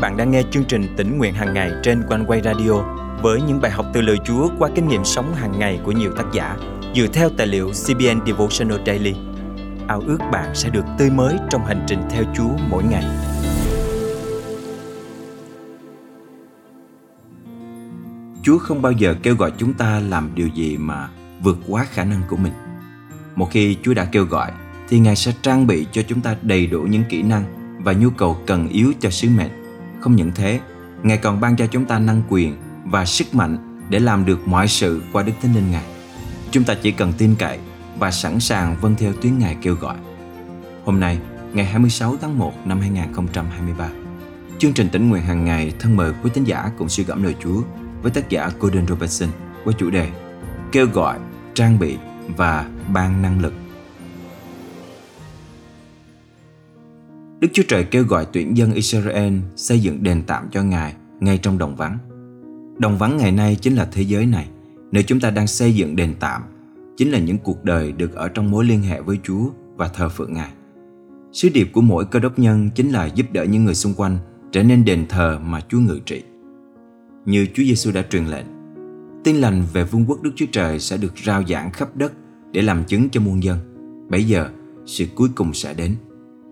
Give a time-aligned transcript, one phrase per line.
[0.00, 2.72] bạn đang nghe chương trình tỉnh nguyện hàng ngày trên quanh quay radio
[3.22, 6.12] với những bài học từ lời Chúa qua kinh nghiệm sống hàng ngày của nhiều
[6.16, 6.56] tác giả
[6.94, 9.14] dựa theo tài liệu CBN Devotional Daily.
[9.88, 13.04] Ao ước bạn sẽ được tươi mới trong hành trình theo Chúa mỗi ngày.
[18.42, 21.08] Chúa không bao giờ kêu gọi chúng ta làm điều gì mà
[21.42, 22.52] vượt quá khả năng của mình.
[23.34, 24.52] Một khi Chúa đã kêu gọi,
[24.88, 27.44] thì Ngài sẽ trang bị cho chúng ta đầy đủ những kỹ năng
[27.84, 29.57] và nhu cầu cần yếu cho sứ mệnh.
[30.00, 30.60] Không những thế,
[31.02, 34.68] Ngài còn ban cho chúng ta năng quyền và sức mạnh để làm được mọi
[34.68, 35.84] sự qua Đức Thánh Linh Ngài.
[36.50, 37.58] Chúng ta chỉ cần tin cậy
[37.98, 39.96] và sẵn sàng vâng theo tiếng Ngài kêu gọi.
[40.84, 41.18] Hôm nay,
[41.52, 43.88] ngày 26 tháng 1 năm 2023,
[44.58, 47.34] chương trình tỉnh nguyện hàng ngày thân mời quý tín giả cùng suy gẫm lời
[47.42, 47.62] Chúa
[48.02, 49.28] với tác giả Gordon Robertson
[49.64, 50.10] với chủ đề
[50.72, 51.18] Kêu gọi,
[51.54, 51.96] trang bị
[52.36, 53.52] và ban năng lực.
[57.40, 61.38] Đức Chúa Trời kêu gọi tuyển dân Israel xây dựng đền tạm cho Ngài ngay
[61.38, 61.98] trong đồng vắng.
[62.78, 64.48] Đồng vắng ngày nay chính là thế giới này,
[64.92, 66.42] nơi chúng ta đang xây dựng đền tạm,
[66.96, 70.08] chính là những cuộc đời được ở trong mối liên hệ với Chúa và thờ
[70.08, 70.50] phượng Ngài.
[71.32, 74.18] Sứ điệp của mỗi cơ đốc nhân chính là giúp đỡ những người xung quanh
[74.52, 76.22] trở nên đền thờ mà Chúa ngự trị.
[77.26, 78.46] Như Chúa Giêsu đã truyền lệnh,
[79.24, 82.12] tin lành về vương quốc Đức Chúa Trời sẽ được rao giảng khắp đất
[82.52, 83.58] để làm chứng cho muôn dân.
[84.10, 84.50] Bây giờ,
[84.86, 85.94] sự cuối cùng sẽ đến.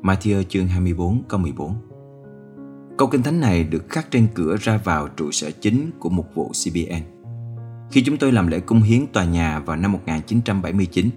[0.03, 1.75] Matthew chương 24 câu 14
[2.99, 6.25] Câu kinh thánh này được khắc trên cửa ra vào trụ sở chính của một
[6.35, 7.03] vụ CBN.
[7.91, 11.11] Khi chúng tôi làm lễ cung hiến tòa nhà vào năm 1979,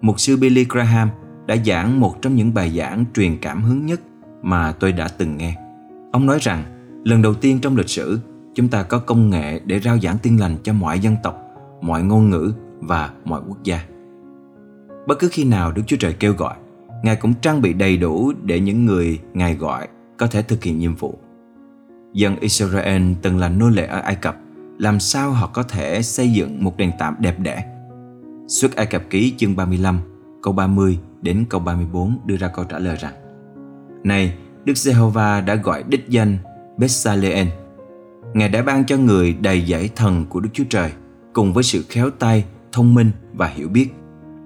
[0.00, 1.08] mục sư Billy Graham
[1.46, 4.00] đã giảng một trong những bài giảng truyền cảm hứng nhất
[4.42, 5.56] mà tôi đã từng nghe.
[6.12, 6.62] Ông nói rằng,
[7.04, 8.20] lần đầu tiên trong lịch sử,
[8.54, 11.38] chúng ta có công nghệ để rao giảng tiên lành cho mọi dân tộc,
[11.82, 13.80] mọi ngôn ngữ và mọi quốc gia.
[15.06, 16.54] Bất cứ khi nào Đức Chúa Trời kêu gọi,
[17.02, 20.78] Ngài cũng trang bị đầy đủ để những người Ngài gọi có thể thực hiện
[20.78, 21.18] nhiệm vụ.
[22.12, 24.36] Dân Israel từng là nô lệ ở Ai Cập,
[24.78, 27.64] làm sao họ có thể xây dựng một đền tạm đẹp đẽ?
[28.48, 29.98] Xuất Ai Cập ký chương 35,
[30.42, 33.14] câu 30 đến câu 34 đưa ra câu trả lời rằng
[34.04, 36.38] Này, Đức Giê-hô-va đã gọi đích danh
[36.78, 37.48] Bethsalen.
[38.34, 40.92] Ngài đã ban cho người đầy giải thần của Đức Chúa Trời
[41.32, 43.88] cùng với sự khéo tay, thông minh và hiểu biết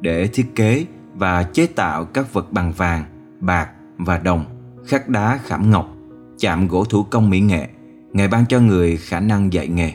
[0.00, 0.84] để thiết kế
[1.22, 3.04] và chế tạo các vật bằng vàng,
[3.40, 4.44] bạc và đồng
[4.86, 5.96] khắc đá khảm ngọc,
[6.38, 7.68] chạm gỗ thủ công mỹ nghệ,
[8.12, 9.92] ngày ban cho người khả năng dạy nghề.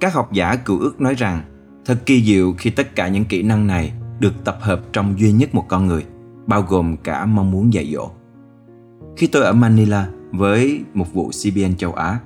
[0.00, 1.42] Các học giả cựu ước nói rằng
[1.84, 5.32] thật kỳ diệu khi tất cả những kỹ năng này được tập hợp trong duy
[5.32, 6.04] nhất một con người,
[6.46, 8.10] bao gồm cả mong muốn dạy dỗ.
[9.16, 12.18] Khi tôi ở Manila với một vụ CBN châu Á,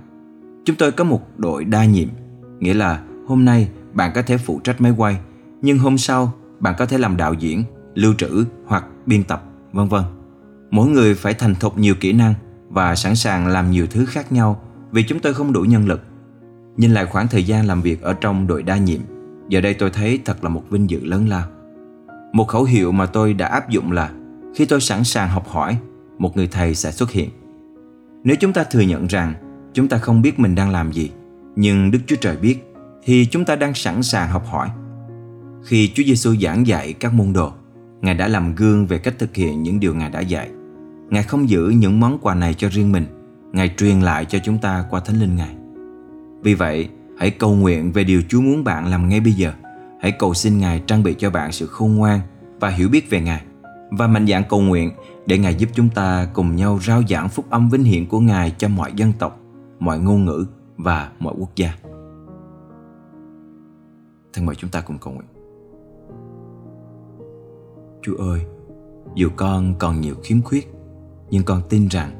[0.65, 2.09] chúng tôi có một đội đa nhiệm,
[2.59, 5.17] nghĩa là hôm nay bạn có thể phụ trách máy quay,
[5.63, 9.89] nhưng hôm sau bạn có thể làm đạo diễn, lưu trữ hoặc biên tập, vân
[9.89, 10.03] vân.
[10.71, 12.35] Mỗi người phải thành thục nhiều kỹ năng
[12.69, 16.03] và sẵn sàng làm nhiều thứ khác nhau vì chúng tôi không đủ nhân lực.
[16.77, 19.01] Nhìn lại khoảng thời gian làm việc ở trong đội đa nhiệm,
[19.49, 21.49] giờ đây tôi thấy thật là một vinh dự lớn lao.
[22.33, 24.11] Một khẩu hiệu mà tôi đã áp dụng là
[24.55, 25.79] khi tôi sẵn sàng học hỏi,
[26.19, 27.31] một người thầy sẽ xuất hiện.
[28.25, 29.35] Nếu chúng ta thừa nhận rằng
[29.75, 31.11] chúng ta không biết mình đang làm gì,
[31.57, 32.73] nhưng Đức Chúa Trời biết,
[33.05, 34.69] thì chúng ta đang sẵn sàng học hỏi.
[35.65, 37.53] Khi Chúa Giêsu giảng dạy các môn đồ,
[38.01, 40.51] Ngài đã làm gương về cách thực hiện những điều Ngài đã dạy.
[41.11, 43.07] Ngài không giữ những món quà này cho riêng mình,
[43.53, 45.55] Ngài truyền lại cho chúng ta qua Thánh Linh Ngài.
[46.43, 46.89] Vì vậy,
[47.19, 49.53] hãy cầu nguyện về điều Chúa muốn bạn làm ngay bây giờ.
[50.01, 52.21] Hãy cầu xin Ngài trang bị cho bạn sự khôn ngoan
[52.61, 53.43] và hiểu biết về Ngài.
[53.91, 54.91] Và mạnh dạn cầu nguyện
[55.27, 58.55] để Ngài giúp chúng ta cùng nhau rao giảng phúc âm vinh hiển của Ngài
[58.59, 59.41] cho mọi dân tộc,
[59.79, 60.47] mọi ngôn ngữ
[60.77, 61.75] và mọi quốc gia.
[64.33, 65.44] Thân mời chúng ta cùng cầu nguyện.
[68.07, 68.41] Chúa ơi,
[69.15, 70.73] dù con còn nhiều khiếm khuyết,
[71.31, 72.11] nhưng con tin rằng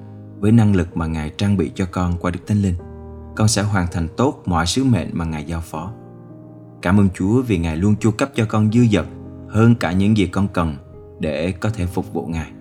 [0.41, 2.75] với năng lực mà Ngài trang bị cho con qua Đức Thánh Linh,
[3.37, 5.93] con sẽ hoàn thành tốt mọi sứ mệnh mà Ngài giao phó.
[6.83, 9.07] Cảm ơn Chúa vì Ngài luôn chu cấp cho con dư dật
[9.49, 10.77] hơn cả những gì con cần
[11.21, 12.53] để có thể phục vụ Ngài.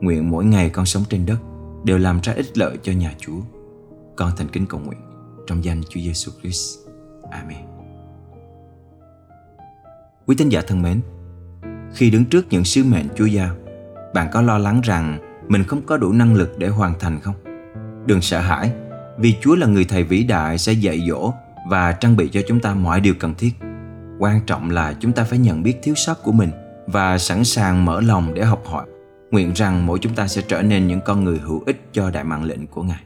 [0.00, 1.38] Nguyện mỗi ngày con sống trên đất
[1.84, 3.40] đều làm ra ích lợi cho nhà Chúa.
[4.16, 5.00] Con thành kính cầu nguyện
[5.46, 6.78] trong danh Chúa Giêsu Christ.
[7.30, 7.58] Amen.
[10.26, 11.00] Quý tín giả thân mến,
[12.00, 13.54] khi đứng trước những sứ mệnh Chúa giao,
[14.14, 15.18] bạn có lo lắng rằng
[15.48, 17.34] mình không có đủ năng lực để hoàn thành không?
[18.06, 18.72] Đừng sợ hãi,
[19.18, 21.32] vì Chúa là người thầy vĩ đại sẽ dạy dỗ
[21.68, 23.50] và trang bị cho chúng ta mọi điều cần thiết.
[24.18, 26.50] Quan trọng là chúng ta phải nhận biết thiếu sót của mình
[26.86, 28.86] và sẵn sàng mở lòng để học hỏi.
[29.30, 32.24] Nguyện rằng mỗi chúng ta sẽ trở nên những con người hữu ích cho đại
[32.24, 33.00] mạng lệnh của Ngài.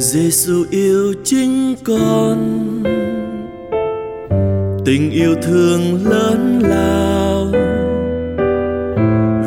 [0.00, 2.38] Giêsu yêu chính con.
[4.84, 7.46] Tình yêu thương lớn lao.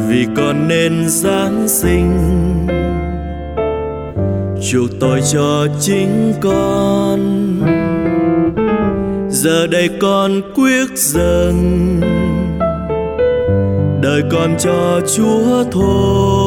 [0.09, 2.11] Vì con nên giáng sinh.
[4.71, 7.19] Chuộc tội cho chính con.
[9.29, 12.01] Giờ đây con quyết dâng.
[14.01, 16.42] Đời con cho chúa thôi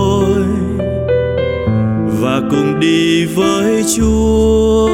[2.50, 4.88] cùng đi với chúa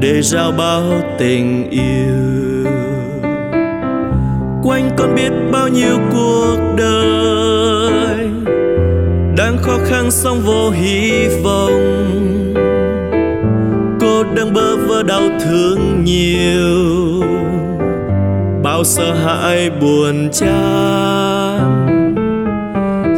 [0.00, 0.82] để giao bao
[1.18, 2.72] tình yêu.
[4.62, 8.28] Quanh con biết bao nhiêu cuộc đời
[9.36, 12.04] đang khó khăn song vô hy vọng.
[14.00, 17.22] Cô đang bơ vơ đau thương nhiều,
[18.62, 21.94] bao sợ hãi buồn chán.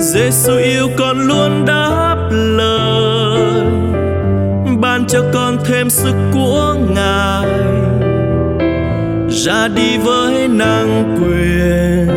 [0.01, 2.10] Giêsu yêu con luôn đã
[5.13, 7.47] cho con thêm sức của ngài.
[9.29, 12.09] Ra đi với năng quyền.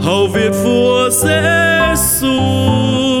[0.00, 3.11] Hầu việc vua Giêsu xu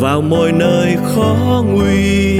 [0.00, 2.38] vào mọi nơi khó nguy.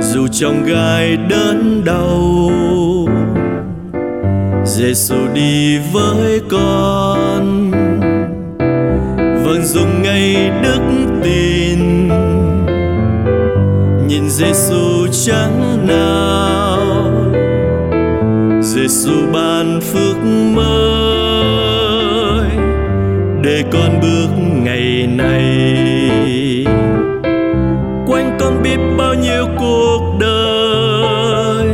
[0.00, 2.50] Dù trong gai đớn đau
[4.64, 7.70] Giêsu đi với con.
[9.44, 10.80] Vâng dùng ngay đức
[11.24, 12.08] tin.
[14.08, 16.19] Nhìn Giêsu chẳng nào
[25.06, 26.64] ngày này.
[28.06, 31.66] Quanh con biết bao nhiêu cuộc đời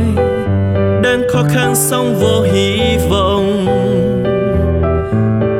[1.03, 3.65] đang khó khăn song vô hy vọng.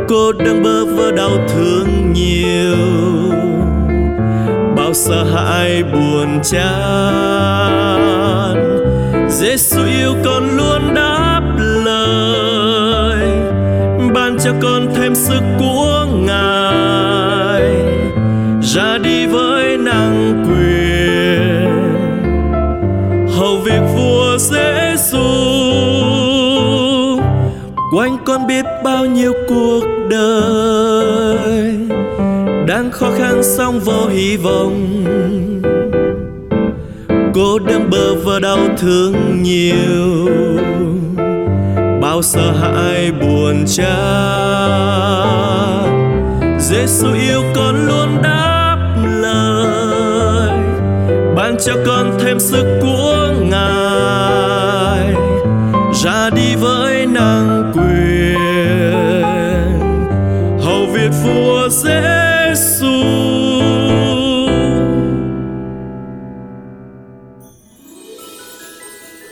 [0.08, 2.78] Cô đang bơ vơ đau thương nhiều,
[4.76, 6.68] bao sợ hãi buồn chán.
[9.30, 11.42] Giêsu yêu con luôn đáp
[11.86, 13.28] lời,
[14.14, 17.07] ban cho con thêm sức của ngài
[18.78, 21.68] ra đi với năng quyền.
[23.38, 25.20] Hầu việc vua dễ xu
[27.94, 31.78] quanh con biết bao nhiêu cuộc đời
[32.68, 35.04] đang khó khăn song vô hy vọng.
[37.34, 40.28] Cô đơn bơ vơ đau thương nhiều,
[42.02, 43.98] bao sợ hãi buồn cha
[46.60, 48.57] Giêsu yêu con luôn đã
[51.66, 55.14] cho con thêm sức của ngài,
[56.04, 58.38] ra đi với năng quyền
[60.60, 62.88] hầu việc vua Giêsu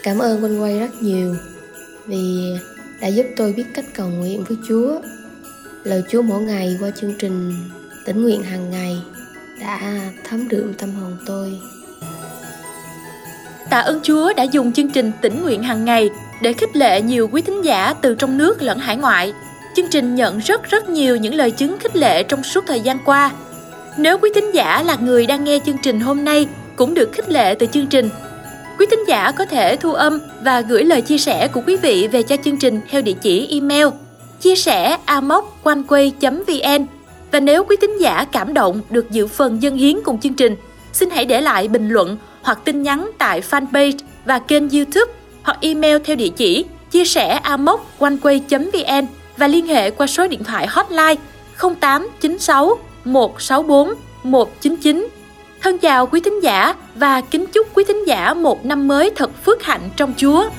[0.04, 1.36] Cảm ơn quanh Quay rất nhiều
[2.08, 2.54] vì
[3.02, 5.00] đã giúp tôi biết cách cầu nguyện với Chúa.
[5.84, 7.54] Lời Chúa mỗi ngày qua chương trình
[8.06, 8.98] tỉnh nguyện hàng ngày
[9.60, 11.60] đã thấm đượm tâm hồn tôi.
[13.70, 16.10] Tạ ơn Chúa đã dùng chương trình tỉnh nguyện hàng ngày
[16.42, 19.34] để khích lệ nhiều quý thính giả từ trong nước lẫn hải ngoại.
[19.76, 22.98] Chương trình nhận rất rất nhiều những lời chứng khích lệ trong suốt thời gian
[23.06, 23.32] qua.
[23.98, 27.30] Nếu quý thính giả là người đang nghe chương trình hôm nay cũng được khích
[27.30, 28.10] lệ từ chương trình
[28.80, 32.08] Quý thính giả có thể thu âm và gửi lời chia sẻ của quý vị
[32.12, 33.88] về cho chương trình theo địa chỉ email
[34.42, 36.86] chia sẻ amoconeway.vn
[37.32, 40.56] và nếu quý thính giả cảm động được dự phần dân hiến cùng chương trình,
[40.94, 45.58] xin hãy để lại bình luận hoặc tin nhắn tại fanpage và kênh YouTube hoặc
[45.62, 49.06] email theo địa chỉ chia sẻ amoconeway.vn
[49.38, 51.16] và liên hệ qua số điện thoại hotline
[51.60, 55.08] 0896 164 199
[55.62, 59.32] Thân chào quý thính giả và kính chúc quý thính giả một năm mới thật
[59.46, 60.50] phước hạnh trong Chúa.